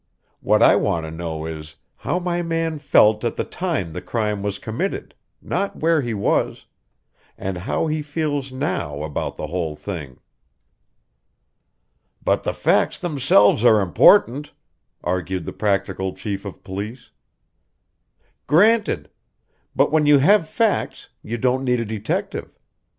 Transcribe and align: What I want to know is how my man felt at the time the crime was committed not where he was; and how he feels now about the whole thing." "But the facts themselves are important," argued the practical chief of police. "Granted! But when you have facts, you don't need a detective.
What 0.39 0.63
I 0.63 0.75
want 0.77 1.05
to 1.05 1.11
know 1.11 1.45
is 1.45 1.75
how 1.97 2.17
my 2.17 2.41
man 2.41 2.79
felt 2.79 3.23
at 3.23 3.35
the 3.35 3.43
time 3.43 3.93
the 3.93 4.01
crime 4.01 4.41
was 4.41 4.57
committed 4.57 5.13
not 5.43 5.75
where 5.75 6.01
he 6.01 6.15
was; 6.15 6.65
and 7.37 7.55
how 7.55 7.85
he 7.85 8.01
feels 8.01 8.51
now 8.51 9.03
about 9.03 9.37
the 9.37 9.45
whole 9.45 9.75
thing." 9.75 10.17
"But 12.23 12.41
the 12.41 12.51
facts 12.53 12.97
themselves 12.97 13.63
are 13.63 13.79
important," 13.79 14.53
argued 15.03 15.45
the 15.45 15.53
practical 15.53 16.15
chief 16.15 16.45
of 16.45 16.63
police. 16.63 17.11
"Granted! 18.47 19.07
But 19.75 19.91
when 19.91 20.07
you 20.07 20.17
have 20.17 20.49
facts, 20.49 21.09
you 21.21 21.37
don't 21.37 21.63
need 21.63 21.79
a 21.79 21.85
detective. 21.85 22.57